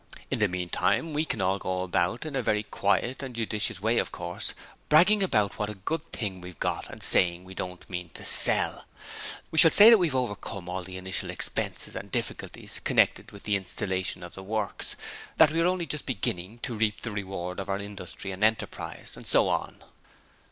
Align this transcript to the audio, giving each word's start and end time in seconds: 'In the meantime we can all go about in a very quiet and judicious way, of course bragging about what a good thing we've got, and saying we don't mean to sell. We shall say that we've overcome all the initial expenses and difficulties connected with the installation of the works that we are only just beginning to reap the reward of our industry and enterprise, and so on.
'In 0.31 0.39
the 0.39 0.47
meantime 0.47 1.13
we 1.13 1.25
can 1.25 1.41
all 1.41 1.59
go 1.59 1.83
about 1.83 2.25
in 2.25 2.35
a 2.35 2.41
very 2.41 2.63
quiet 2.63 3.21
and 3.21 3.35
judicious 3.35 3.79
way, 3.81 3.99
of 3.99 4.11
course 4.11 4.55
bragging 4.89 5.21
about 5.21 5.59
what 5.59 5.69
a 5.69 5.75
good 5.75 6.03
thing 6.11 6.41
we've 6.41 6.59
got, 6.59 6.89
and 6.89 7.03
saying 7.03 7.43
we 7.43 7.53
don't 7.53 7.87
mean 7.87 8.09
to 8.15 8.25
sell. 8.25 8.85
We 9.51 9.59
shall 9.59 9.69
say 9.69 9.91
that 9.91 9.99
we've 9.99 10.15
overcome 10.15 10.67
all 10.67 10.81
the 10.81 10.97
initial 10.97 11.29
expenses 11.29 11.95
and 11.95 12.09
difficulties 12.11 12.81
connected 12.83 13.29
with 13.31 13.43
the 13.43 13.55
installation 13.55 14.23
of 14.23 14.33
the 14.33 14.41
works 14.41 14.95
that 15.37 15.51
we 15.51 15.61
are 15.61 15.67
only 15.67 15.85
just 15.85 16.07
beginning 16.07 16.57
to 16.63 16.73
reap 16.75 17.01
the 17.01 17.11
reward 17.11 17.59
of 17.59 17.69
our 17.69 17.77
industry 17.77 18.31
and 18.31 18.43
enterprise, 18.43 19.15
and 19.15 19.27
so 19.27 19.49
on. 19.49 19.83